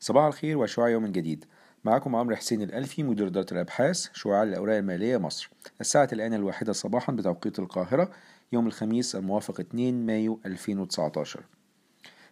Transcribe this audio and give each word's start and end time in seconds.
صباح 0.00 0.24
الخير 0.24 0.58
وشعاع 0.58 0.88
يوم 0.88 1.06
جديد. 1.06 1.44
معكم 1.84 2.16
عمرو 2.16 2.36
حسين 2.36 2.62
الألفي 2.62 3.02
مدير 3.02 3.26
إدارة 3.26 3.46
الأبحاث 3.52 4.08
شعاع 4.12 4.42
الأوراق 4.42 4.76
المالية 4.76 5.16
مصر. 5.16 5.50
الساعة 5.80 6.08
الآن 6.12 6.34
الواحدة 6.34 6.72
صباحا 6.72 7.12
بتوقيت 7.12 7.58
القاهرة 7.58 8.10
يوم 8.52 8.66
الخميس 8.66 9.16
الموافق 9.16 9.60
2 9.60 10.06
مايو 10.06 10.40
2019 10.46 11.40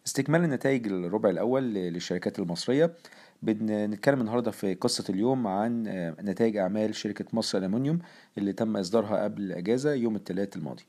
استكمال 0.06 0.44
النتائج 0.44 0.86
الربع 0.86 1.30
الأول 1.30 1.74
للشركات 1.74 2.38
المصرية. 2.38 2.94
بنتكلم 3.42 4.20
النهاردة 4.20 4.50
في 4.50 4.74
قصة 4.74 5.04
اليوم 5.10 5.46
عن 5.46 5.82
نتائج 6.20 6.56
أعمال 6.56 6.94
شركة 6.94 7.24
مصر 7.32 7.58
ألمنيوم 7.58 7.98
اللي 8.38 8.52
تم 8.52 8.76
إصدارها 8.76 9.24
قبل 9.24 9.42
الأجازة 9.42 9.94
يوم 9.94 10.16
الثلاث 10.16 10.56
الماضي. 10.56 10.82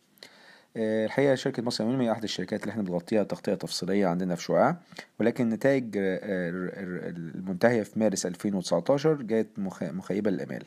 الحقيقة 0.77 1.35
شركة 1.35 1.63
مصر 1.63 1.83
ألمنيوم 1.83 2.01
هي 2.01 2.11
أحد 2.11 2.23
الشركات 2.23 2.61
اللي 2.61 2.71
إحنا 2.71 2.83
بنغطيها 2.83 3.23
تغطية 3.23 3.53
تفصيلية 3.53 4.07
عندنا 4.07 4.36
في 4.36 4.43
شعاع 4.43 4.77
ولكن 5.19 5.43
النتائج 5.43 5.86
المنتهية 5.97 7.83
في 7.83 8.00
مارس 8.00 8.25
2019 8.25 9.14
جاءت 9.21 9.47
مخيبة 9.79 10.31
للأمال. 10.31 10.64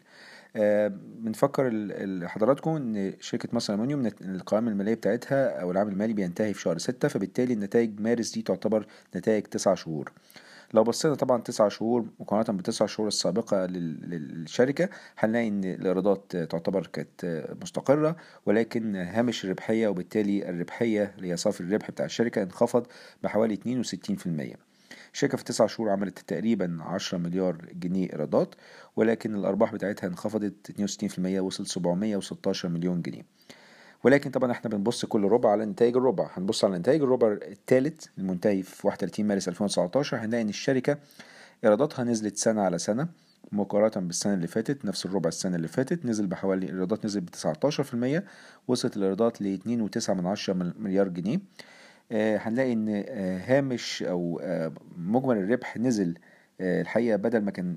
بنفكر 1.18 1.70
حضراتكم 2.28 2.70
إن 2.76 3.12
شركة 3.20 3.48
مصر 3.52 3.74
الالومنيوم 3.74 4.12
القوائم 4.20 4.68
المالية 4.68 4.94
بتاعتها 4.94 5.60
أو 5.60 5.70
العام 5.70 5.88
المالي 5.88 6.12
بينتهي 6.12 6.54
في 6.54 6.60
شهر 6.60 6.78
ستة 6.78 7.08
فبالتالي 7.08 7.54
النتائج 7.54 8.00
مارس 8.00 8.30
دي 8.34 8.42
تعتبر 8.42 8.86
نتائج 9.16 9.42
تسعة 9.42 9.74
شهور. 9.74 10.12
لو 10.74 10.84
بصينا 10.84 11.14
طبعا 11.14 11.42
تسعة 11.42 11.68
شهور 11.68 12.06
مقارنة 12.20 12.56
بالتسع 12.56 12.86
شهور 12.86 13.08
السابقة 13.08 13.66
للشركة 13.66 14.88
هنلاقي 15.18 15.48
إن 15.48 15.64
الإيرادات 15.64 16.36
تعتبر 16.36 16.86
كانت 16.86 17.46
مستقرة 17.62 18.16
ولكن 18.46 18.96
هامش 18.96 19.44
الربحية 19.44 19.88
وبالتالي 19.88 20.48
الربحية 20.50 21.14
اللي 21.16 21.32
هي 21.32 21.36
صافي 21.36 21.60
الربح 21.60 21.90
بتاع 21.90 22.06
الشركة 22.06 22.42
انخفض 22.42 22.86
بحوالي 23.22 23.84
62% 24.56 24.56
الشركة 25.12 25.36
في 25.38 25.44
تسع 25.44 25.66
شهور 25.66 25.90
عملت 25.90 26.18
تقريبا 26.18 26.78
10 26.80 27.18
مليار 27.18 27.56
جنيه 27.72 28.12
إيرادات 28.12 28.54
ولكن 28.96 29.34
الأرباح 29.34 29.72
بتاعتها 29.72 30.06
انخفضت 30.06 30.72
62% 31.16 31.18
وصلت 31.18 31.68
716 31.68 32.68
مليون 32.68 33.02
جنيه. 33.02 33.22
ولكن 34.06 34.30
طبعا 34.30 34.52
إحنا 34.52 34.70
بنبص 34.70 35.04
كل 35.04 35.24
ربع 35.24 35.50
على 35.50 35.64
نتائج 35.64 35.96
الربع. 35.96 36.30
هنبص 36.34 36.64
على 36.64 36.78
نتائج 36.78 37.02
الربع 37.02 37.32
الثالث 37.32 38.06
المنتهي 38.18 38.62
في 38.62 38.86
31 38.86 39.26
مارس 39.26 39.48
2019 39.48 40.16
هنلاقي 40.16 40.42
إن 40.42 40.48
الشركة 40.48 40.98
إيراداتها 41.64 42.04
نزلت 42.04 42.36
سنة 42.36 42.62
على 42.62 42.78
سنة 42.78 43.08
مقارنة 43.52 44.06
بالسنة 44.06 44.34
اللي 44.34 44.46
فاتت 44.46 44.84
نفس 44.84 45.06
الربع 45.06 45.28
السنة 45.28 45.56
اللي 45.56 45.68
فاتت 45.68 46.06
نزل 46.06 46.26
بحوالي 46.26 46.66
الإيرادات 46.66 47.04
نزل 47.04 47.20
ب 47.20 47.28
19% 48.20 48.22
وصلت 48.68 48.96
الإيرادات 48.96 49.42
ل 49.42 49.58
2.9 49.98 50.10
مليار 50.78 51.08
جنيه. 51.08 51.40
آه 52.12 52.36
هنلاقي 52.36 52.72
إن 52.72 53.04
آه 53.08 53.38
هامش 53.46 54.02
أو 54.02 54.40
آه 54.42 54.72
مجمل 54.98 55.36
الربح 55.36 55.76
نزل 55.76 56.18
الحقيقة 56.60 57.16
بدل 57.16 57.40
ما 57.42 57.50
كان 57.50 57.76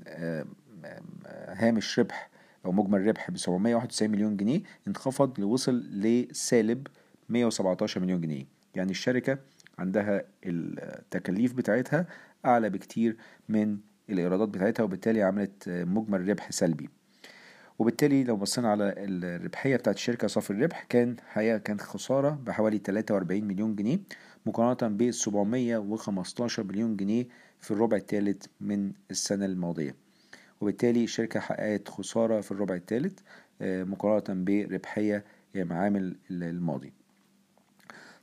هامش 1.48 1.98
ربح 1.98 2.29
أو 2.64 2.72
مجمل 2.72 3.06
ربح 3.06 3.30
ب 3.30 3.36
791 3.36 4.10
مليون 4.10 4.36
جنيه 4.36 4.60
انخفض 4.88 5.40
لوصل 5.40 5.74
لسالب 5.92 6.86
117 7.28 8.00
مليون 8.00 8.20
جنيه. 8.20 8.44
يعني 8.74 8.90
الشركة 8.90 9.38
عندها 9.78 10.22
التكاليف 10.44 11.52
بتاعتها 11.52 12.06
أعلى 12.44 12.70
بكتير 12.70 13.16
من 13.48 13.78
الإيرادات 14.10 14.48
بتاعتها 14.48 14.82
وبالتالي 14.82 15.22
عملت 15.22 15.68
مجمل 15.68 16.28
ربح 16.28 16.50
سلبي. 16.50 16.88
وبالتالي 17.78 18.24
لو 18.24 18.36
بصينا 18.36 18.70
على 18.70 18.94
الربحية 18.96 19.76
بتاعت 19.76 19.96
الشركة 19.96 20.28
صافي 20.28 20.50
الربح 20.50 20.84
كان 20.88 21.16
حقيقة 21.28 21.58
كان 21.58 21.80
خسارة 21.80 22.30
بحوالي 22.46 22.78
43 22.78 23.44
مليون 23.44 23.76
جنيه 23.76 23.98
مقارنة 24.46 24.96
ب 24.96 25.10
715 25.10 26.64
مليون 26.64 26.96
جنيه 26.96 27.26
في 27.60 27.70
الربع 27.70 27.96
الثالث 27.96 28.46
من 28.60 28.92
السنة 29.10 29.44
الماضية. 29.44 29.94
وبالتالي 30.60 31.04
الشركة 31.04 31.40
حققت 31.40 31.88
خسارة 31.88 32.40
في 32.40 32.52
الربع 32.52 32.74
الثالث 32.74 33.18
مقارنة 33.60 34.44
بربحية 34.44 35.24
معامل 35.54 36.16
الماضي. 36.30 36.92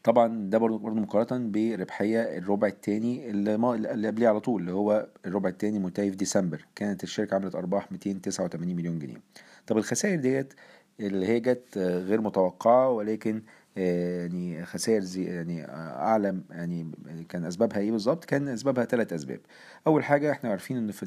طبعا 0.03 0.49
ده 0.49 0.57
برضه 0.57 0.77
برضه 0.77 0.99
مقارنة 0.99 1.51
بربحية 1.51 2.21
الربع 2.37 2.67
الثاني 2.67 3.29
اللي, 3.29 4.07
قبليه 4.07 4.27
على 4.27 4.39
طول 4.39 4.61
اللي 4.61 4.71
هو 4.71 5.07
الربع 5.25 5.49
الثاني 5.49 5.79
منتهي 5.79 6.09
في 6.11 6.17
ديسمبر. 6.17 6.65
كانت 6.75 7.03
الشركة 7.03 7.35
عملت 7.35 7.55
أرباح 7.55 7.91
289 7.91 8.75
مليون 8.75 8.99
جنيه. 8.99 9.21
طب 9.67 9.77
الخسائر 9.77 10.19
ديت 10.19 10.53
اللي 10.99 11.27
هي 11.27 11.39
جت 11.39 11.77
غير 11.77 12.21
متوقعة 12.21 12.89
ولكن 12.89 13.41
يعني 13.77 14.65
خسائر 14.65 15.01
زي 15.01 15.23
يعني 15.23 15.65
اعلى 15.69 16.41
يعني 16.49 16.91
كان 17.29 17.45
أسبابها 17.45 17.79
إيه 17.79 17.91
بالظبط؟ 17.91 18.25
كان 18.25 18.47
أسبابها 18.47 18.85
ثلاث 18.85 19.13
أسباب. 19.13 19.39
أول 19.87 20.03
حاجة 20.03 20.31
إحنا 20.31 20.49
عارفين 20.49 20.77
إن 20.77 20.91
في 20.91 21.03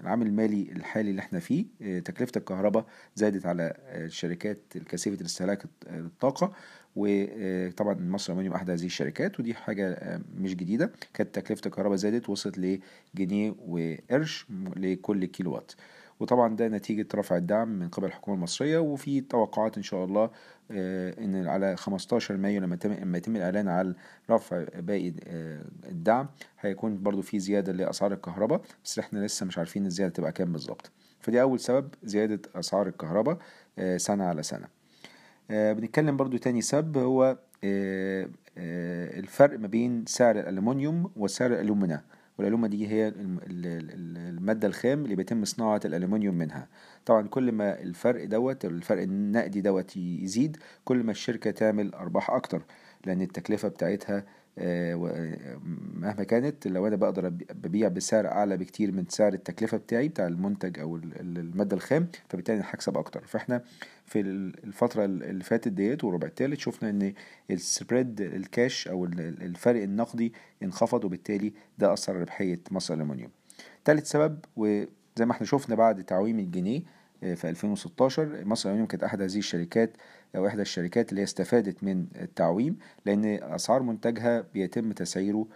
العام 0.00 0.22
المالي 0.22 0.72
الحالي 0.72 1.10
اللي 1.10 1.20
إحنا 1.20 1.38
فيه 1.38 1.66
تكلفة 2.04 2.32
الكهرباء 2.36 2.86
زادت 3.14 3.46
على 3.46 3.76
الشركات 3.88 4.58
الكثيفه 4.76 5.20
الاستهلاك 5.20 5.64
الطاقة 5.86 6.52
وطبعا 6.96 7.94
مصر 7.94 8.26
الالومنيوم 8.32 8.54
احد 8.54 8.70
هذه 8.70 8.86
الشركات 8.86 9.40
ودي 9.40 9.54
حاجة 9.54 10.20
مش 10.36 10.54
جديدة. 10.56 10.92
كانت 11.14 11.34
تكلفة 11.34 11.62
الكهرباء 11.66 11.96
زادت 11.96 12.28
وصلت 12.28 12.80
لجنيه 13.14 13.54
وقرش 13.68 14.46
لكل 14.76 15.24
كيلو 15.24 15.52
وات 15.54 15.72
وطبعا 16.20 16.56
ده 16.56 16.68
نتيجة 16.68 17.06
رفع 17.14 17.36
الدعم 17.36 17.68
من 17.68 17.88
قبل 17.88 18.06
الحكومة 18.06 18.36
المصرية 18.36 18.78
وفي 18.78 19.20
توقعات 19.20 19.76
إن 19.76 19.82
شاء 19.82 20.04
الله 20.04 20.30
إن 20.70 21.46
على 21.46 21.76
15 21.76 22.36
مايو 22.36 22.60
لما 22.60 22.74
يتم 22.74 22.92
لما 22.92 23.18
يتم 23.18 23.36
الإعلان 23.36 23.68
على 23.68 23.94
رفع 24.30 24.64
باقي 24.78 25.12
الدعم 25.88 26.28
هيكون 26.60 27.02
برضو 27.02 27.22
في 27.22 27.38
زيادة 27.38 27.72
لأسعار 27.72 28.12
الكهرباء 28.12 28.60
بس 28.84 28.98
إحنا 28.98 29.18
لسه 29.26 29.46
مش 29.46 29.58
عارفين 29.58 29.86
الزيادة 29.86 30.12
تبقى 30.12 30.32
كام 30.32 30.52
بالظبط. 30.52 30.90
فدي 31.20 31.42
أول 31.42 31.60
سبب 31.60 31.88
زيادة 32.02 32.40
أسعار 32.54 32.86
الكهرباء 32.86 33.38
سنة 33.96 34.24
على 34.24 34.42
سنة. 34.42 34.66
بنتكلم 35.50 36.16
برضو 36.16 36.36
تاني 36.36 36.60
سبب 36.60 36.98
هو 36.98 37.38
الفرق 39.18 39.58
ما 39.58 39.66
بين 39.66 40.04
سعر 40.06 40.38
الألمنيوم 40.40 41.10
وسعر 41.16 41.52
الألومنا 41.52 42.02
والألومة 42.42 42.68
دي 42.68 42.88
هي 42.88 43.12
المادة 43.16 44.68
الخام 44.68 45.04
اللي 45.04 45.14
بيتم 45.14 45.44
صناعة 45.44 45.80
الألومنيوم 45.84 46.34
منها. 46.34 46.68
طبعا 47.06 47.28
كل 47.28 47.52
ما 47.52 47.80
الفرق 47.82 48.24
دوت 48.24 48.64
الفرق 48.64 49.02
النقدي 49.02 49.60
دوت 49.60 49.96
يزيد 49.96 50.56
كل 50.84 50.96
ما 51.02 51.10
الشركة 51.10 51.50
تعمل 51.50 51.94
أرباح 51.94 52.30
أكتر 52.30 52.62
لأن 53.06 53.22
التكلفة 53.22 53.68
بتاعتها 53.68 54.24
مهما 54.56 56.24
كانت 56.24 56.66
لو 56.68 56.86
أنا 56.86 56.96
بقدر 56.96 57.28
ببيع 57.54 57.88
بسعر 57.88 58.26
أعلى 58.28 58.56
بكتير 58.56 58.92
من 58.92 59.04
سعر 59.08 59.32
التكلفة 59.32 59.76
بتاعي 59.76 60.08
بتاع 60.08 60.26
المنتج 60.26 60.78
أو 60.78 60.96
المادة 60.96 61.76
الخام 61.76 62.08
فبالتالي 62.28 62.60
هكسب 62.64 62.98
أكتر. 62.98 63.26
فإحنا 63.26 63.62
في 64.06 64.20
الفترة 64.20 65.04
اللي 65.04 65.44
فاتت 65.44 65.68
ديت 65.68 66.04
والربع 66.04 66.26
التالت 66.26 66.58
شفنا 66.60 66.90
إن 66.90 67.14
السبريد 67.50 68.20
الكاش 68.20 68.88
أو 68.88 69.04
الفرق 69.04 69.82
النقدي 69.82 70.32
انخفض 70.62 71.04
وبالتالي 71.04 71.52
ده 71.78 71.92
أثر 71.92 72.16
ربحية 72.16 72.60
مصر 72.70 72.94
الألمنيوم 72.94 73.30
تالت 73.84 74.06
سبب 74.06 74.38
وزي 74.56 74.86
ما 75.20 75.32
إحنا 75.32 75.46
شفنا 75.46 75.74
بعد 75.74 76.04
تعويم 76.04 76.38
الجنيه 76.38 76.82
في 77.22 77.48
2016 77.50 78.44
مصر 78.44 78.68
الألمنيوم 78.68 78.88
كانت 78.88 79.02
أحد 79.04 79.22
هذه 79.22 79.38
الشركات 79.38 79.96
أو 80.36 80.46
إحدى 80.46 80.62
الشركات 80.62 81.10
اللي 81.10 81.22
استفادت 81.22 81.84
من 81.84 82.06
التعويم 82.20 82.78
لأن 83.06 83.24
أسعار 83.42 83.82
منتجها 83.82 84.44
بيتم 84.54 84.92
تسعيره 84.92 85.46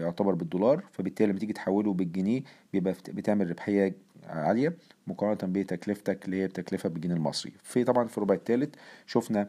يعتبر 0.00 0.34
بالدولار 0.34 0.84
فبالتالي 0.92 1.30
لما 1.30 1.38
تيجي 1.40 1.52
تحوله 1.52 1.92
بالجنيه 1.92 2.42
بيبقى 2.72 2.94
بتعمل 3.08 3.50
ربحية 3.50 3.94
عالية 4.26 4.76
مقارنة 5.06 5.52
بتكلفتك 5.52 6.24
اللي 6.24 6.42
هي 6.42 6.46
بتكلفة 6.46 6.88
بالجنيه 6.88 7.14
المصري. 7.14 7.52
في 7.62 7.84
طبعا 7.84 8.08
في 8.08 8.18
الربع 8.18 8.34
الثالث 8.34 8.74
شفنا 9.06 9.48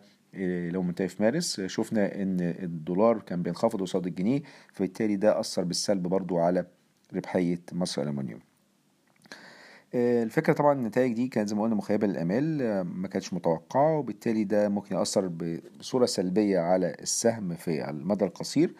لو 0.72 0.81
منتهي 0.81 1.07
في 1.07 1.23
مارس 1.23 1.62
شفنا 1.62 2.22
إن 2.22 2.38
الدولار 2.41 3.19
كان 3.22 3.41
بينخفض 3.44 3.81
قصاد 3.81 4.07
الجنيه 4.07 4.42
فبالتالي 4.74 5.15
ده 5.15 5.39
أثر 5.39 5.63
بالسلب 5.63 6.03
برضو 6.03 6.38
على 6.38 6.65
ربحية 7.13 7.62
مصر 7.74 8.01
الألمنيوم 8.01 8.39
الفكرة 9.95 10.53
طبعا 10.53 10.74
النتائج 10.74 11.13
دي 11.13 11.27
كانت 11.27 11.50
زي 11.50 11.56
ما 11.56 11.63
قلنا 11.63 11.75
مخيبة 11.75 12.07
للآمال 12.07 12.81
ما 12.81 13.07
كانتش 13.07 13.33
متوقعة 13.33 13.97
وبالتالي 13.97 14.44
ده 14.44 14.69
ممكن 14.69 14.95
يأثر 14.95 15.27
بصورة 15.80 16.06
سلبية 16.06 16.59
على 16.59 16.95
السهم 17.01 17.53
في 17.56 17.89
المدى 17.89 18.25
القصير. 18.25 18.74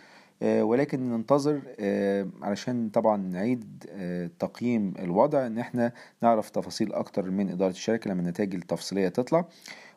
ولكن 0.44 1.10
ننتظر 1.10 1.62
علشان 2.42 2.90
طبعا 2.90 3.18
نعيد 3.18 3.86
تقييم 4.40 4.94
الوضع 5.00 5.48
إن 5.48 5.58
إحنا 5.58 5.92
نعرف 6.22 6.50
تفاصيل 6.50 6.94
أكتر 6.94 7.32
من 7.32 7.50
إدارة 7.50 7.72
الشركة 7.72 8.10
لما 8.12 8.22
النتائج 8.22 8.56
التفصيلية 8.56 9.08
تطلع. 9.08 9.46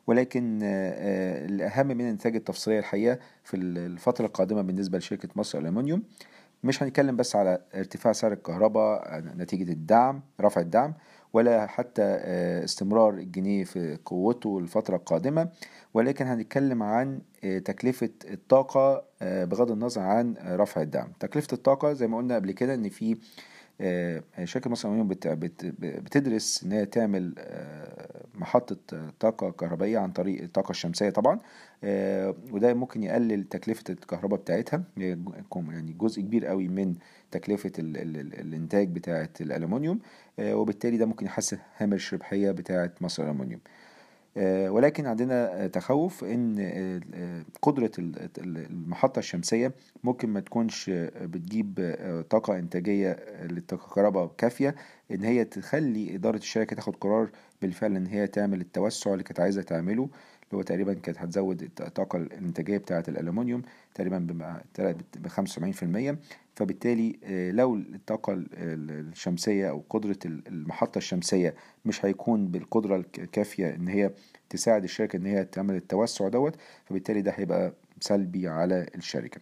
ولكن 0.06 0.58
الأهم 0.62 1.86
من 1.86 2.00
النتائج 2.08 2.36
التفصيلية 2.36 2.78
الحقيقة 2.78 3.18
في 3.44 3.56
الفترة 3.56 4.26
القادمة 4.26 4.62
بالنسبة 4.62 4.98
لشركة 4.98 5.28
مصر 5.36 5.58
الألمنيوم 5.58 6.02
مش 6.64 6.82
هنتكلم 6.82 7.16
بس 7.16 7.36
على 7.36 7.58
ارتفاع 7.74 8.12
سعر 8.12 8.32
الكهرباء 8.32 9.18
نتيجة 9.20 9.72
الدعم 9.72 10.22
رفع 10.40 10.60
الدعم 10.60 10.94
ولا 11.32 11.66
حتى 11.66 12.02
استمرار 12.64 13.14
الجنيه 13.14 13.64
في 13.64 13.98
قوته 14.04 14.58
الفترة 14.58 14.96
القادمة 14.96 15.48
ولكن 15.94 16.26
هنتكلم 16.26 16.82
عن 16.82 17.20
تكلفة 17.64 18.10
الطاقة 18.30 19.04
بغض 19.22 19.70
النظر 19.70 20.00
عن 20.00 20.34
رفع 20.46 20.82
الدعم. 20.82 21.12
تكلفة 21.20 21.48
الطاقة 21.52 21.92
زي 21.92 22.06
ما 22.06 22.16
قلنا 22.16 22.34
قبل 22.34 22.52
كده 22.52 22.74
إن 22.74 22.88
في 22.88 23.16
شركة 24.44 24.70
مصر 24.70 24.88
الألمنيوم 24.88 25.08
بتدرس 25.78 26.64
إن 26.64 26.72
هي 26.72 26.86
تعمل 26.86 27.34
محطة 28.34 28.76
طاقة 29.20 29.50
كهربائية 29.50 29.98
عن 29.98 30.12
طريق 30.12 30.42
الطاقة 30.42 30.70
الشمسية 30.70 31.10
طبعا 31.10 31.38
وده 32.52 32.74
ممكن 32.74 33.02
يقلل 33.02 33.44
تكلفة 33.44 33.84
الكهرباء 33.90 34.40
بتاعتها. 34.40 34.82
يعني 34.96 35.92
جزء 35.98 36.22
كبير 36.22 36.46
قوي 36.46 36.68
من 36.68 36.94
تكلفة 37.30 37.72
ال 37.78 37.96
ال 37.96 38.16
ال 38.16 38.40
الإنتاج 38.40 38.88
بتاعة 38.88 39.30
الألمنيوم 39.40 39.98
وبالتالي 40.40 40.96
ده 40.96 41.06
ممكن 41.06 41.26
يحسن 41.26 41.58
هامش 41.76 42.08
الربحية 42.14 42.50
بتاعة 42.50 42.90
مصر 43.00 43.22
الألمنيوم. 43.22 43.60
ولكن 44.68 45.06
عندنا 45.06 45.66
تخوف 45.66 46.24
إن 46.24 47.00
قدرة 47.62 47.90
المحطة 48.38 49.18
الشمسية 49.18 49.72
ممكن 50.04 50.28
ما 50.28 50.40
تكونش 50.40 50.90
بتجيب 51.22 51.96
طاقة 52.30 52.58
إنتاجية 52.58 53.16
للكهرباء 53.42 54.34
كافية 54.38 54.74
إن 55.10 55.24
هي 55.24 55.44
تخلي 55.44 56.14
إدارة 56.14 56.36
الشركة 56.36 56.76
تاخد 56.76 56.96
قرار 56.96 57.30
بالفعل 57.62 57.96
إن 57.96 58.06
هي 58.06 58.26
تعمل 58.26 58.60
التوسع 58.60 59.12
اللي 59.12 59.24
كانت 59.24 59.40
عايزة 59.40 59.62
تعمله. 59.62 60.08
اللي 60.50 60.58
هو 60.58 60.62
تقريبا 60.62 60.94
كانت 60.94 61.18
هتزود 61.18 61.62
الطاقة 61.80 62.16
الإنتاجية 62.16 62.78
بتاعة 62.78 63.04
الألمنيوم 63.08 63.62
تقريبا 63.94 64.18
ب 65.16 65.28
75% 65.28 66.16
فبالتالي 66.56 67.18
لو 67.52 67.74
الطاقة 67.76 68.44
الشمسية 68.54 69.70
أو 69.70 69.84
قدرة 69.90 70.16
المحطة 70.24 70.98
الشمسية 70.98 71.54
مش 71.84 72.04
هيكون 72.04 72.48
بالقدرة 72.48 72.96
الكافية 73.18 73.74
إن 73.74 73.88
هي 73.88 74.10
تساعد 74.50 74.82
الشركة 74.84 75.16
إن 75.16 75.26
هي 75.26 75.44
تعمل 75.44 75.74
التوسع 75.76 76.28
دوت 76.28 76.56
فبالتالي 76.84 77.22
ده 77.22 77.30
هيبقى 77.36 77.72
سلبي 78.00 78.48
على 78.48 78.86
الشركة. 78.94 79.40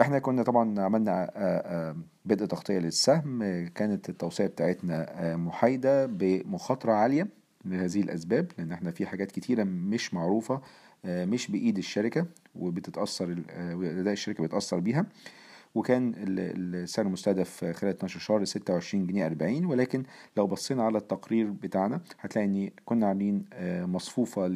إحنا 0.00 0.18
كنا 0.18 0.42
طبعا 0.42 0.80
عملنا 0.80 1.94
بدء 2.24 2.46
تغطية 2.46 2.78
للسهم. 2.78 3.42
كانت 3.74 4.08
التوصية 4.08 4.46
بتاعتنا 4.46 5.36
محايدة 5.36 6.06
بمخاطرة 6.06 6.92
عالية. 6.92 7.28
لهذه 7.64 8.00
الأسباب 8.00 8.52
لأن 8.58 8.72
إحنا 8.72 8.90
في 8.90 9.06
حاجات 9.06 9.30
كتيرة 9.32 9.64
مش 9.64 10.14
معروفة 10.14 10.60
مش 11.04 11.50
بإيد 11.50 11.78
الشركة 11.78 12.26
وبتتأثر 12.54 13.36
أداء 13.82 14.12
الشركة 14.12 14.42
بيتأثر 14.42 14.78
بيها. 14.78 15.06
وكان 15.74 16.14
السعر 16.18 17.06
المستهدف 17.06 17.64
خلال 17.64 17.92
12 17.94 18.20
شهر 18.20 18.44
26 18.44 19.06
جنيه 19.06 19.26
40 19.26 19.64
ولكن 19.64 20.02
لو 20.36 20.46
بصينا 20.46 20.82
على 20.82 20.98
التقرير 20.98 21.50
بتاعنا 21.50 22.00
هتلاقي 22.20 22.46
إن 22.46 22.70
كنا 22.84 23.06
عاملين 23.06 23.44
مصفوفة 23.86 24.46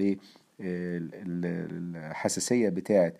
للحساسية 1.26 2.68
بتاعة 2.68 3.12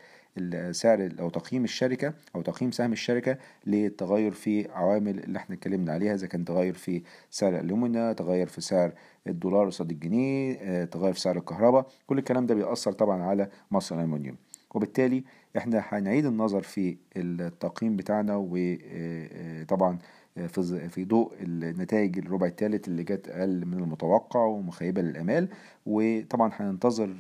سعر 0.71 1.13
أو 1.21 1.29
تقييم 1.31 1.65
الشركة 1.65 2.15
أو 2.37 2.43
تقييم 2.43 2.71
سهم 2.71 2.93
الشركة 2.93 3.37
للتغير 3.67 4.31
في 4.33 4.69
عوامل 4.71 5.19
اللي 5.19 5.39
إحنا 5.39 5.55
اتكلمنا 5.57 5.93
عليها 5.93 6.15
إذا 6.15 6.27
كان 6.27 6.45
تغير 6.45 6.75
في 6.75 7.03
سعر 7.31 7.55
الالومنا 7.55 8.13
تغير 8.13 8.47
في 8.47 8.61
سعر 8.61 8.93
الدولار 9.27 9.67
قصاد 9.67 9.91
الجنيه 9.91 10.85
تغير 10.85 11.13
في 11.13 11.21
سعر 11.21 11.37
الكهرباء 11.37 11.87
كل 12.07 12.19
الكلام 12.19 12.47
ده 12.47 12.55
بيأثر 12.55 12.93
طبعا 12.93 13.23
على 13.23 13.49
مصر 13.71 13.95
الألمنيوم 13.95 14.37
وبالتالي 14.75 15.25
إحنا 15.57 15.85
هنعيد 15.89 16.27
النظر 16.27 16.63
في 16.63 16.97
التقييم 17.17 17.97
بتاعنا 17.97 18.37
وطبعا 18.51 19.99
في 20.35 20.89
في 20.89 21.05
ضوء 21.05 21.33
النتائج 21.41 22.19
الربع 22.19 22.47
الثالث 22.47 22.89
اللي 22.89 23.05
جت 23.05 23.29
أقل 23.29 23.67
من 23.67 23.79
المتوقع 23.79 24.45
ومخيبة 24.45 25.03
للأمال. 25.03 25.49
وطبعا 25.87 26.51
هننتظر 26.55 27.15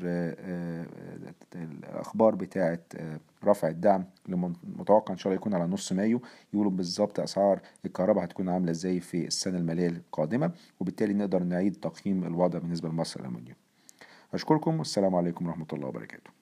الأخبار 1.55 2.35
بتاعة 2.35 2.79
رفع 3.45 3.69
الدعم 3.69 4.05
اللي 4.27 4.53
متوقع 4.79 5.13
إن 5.13 5.19
شاء 5.19 5.33
الله 5.33 5.41
يكون 5.41 5.55
على 5.55 5.67
نص 5.67 5.93
مايو. 5.93 6.21
يقولوا 6.55 6.71
بالظبط 6.71 7.21
أسعار 7.21 7.61
الكهرباء 7.85 8.25
هتكون 8.25 8.49
عاملة 8.49 8.71
إزاي 8.71 9.01
في 9.01 9.27
السنة 9.27 9.59
المالية 9.59 9.89
القادمة. 9.89 10.53
وبالتالي 10.81 11.15
نقدر 11.15 11.43
نعيد 11.43 11.77
تقييم 11.77 12.25
الوضع 12.25 12.59
بالنسبة 12.59 12.89
لمصر 12.89 13.21
الالمنيوم 13.21 13.57
أشكركم. 14.35 14.79
والسلام 14.79 15.15
عليكم 15.15 15.47
ورحمة 15.47 15.67
الله 15.73 15.89
وبركاته. 15.89 16.42